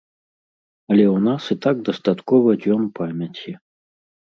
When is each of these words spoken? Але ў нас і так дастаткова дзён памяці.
Але 0.91 1.05
ў 1.15 1.23
нас 1.27 1.43
і 1.57 1.59
так 1.67 1.85
дастаткова 1.91 2.57
дзён 2.65 2.83
памяці. 2.99 3.57